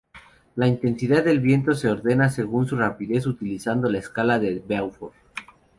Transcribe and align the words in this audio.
La 0.55 0.67
intensidad 0.67 1.23
del 1.23 1.39
viento 1.41 1.75
se 1.75 1.87
ordena 1.87 2.29
según 2.29 2.65
su 2.65 2.75
rapidez 2.75 3.27
utilizando 3.27 3.87
la 3.87 3.99
escala 3.99 4.39
de 4.39 4.57
Beaufort. 4.67 5.13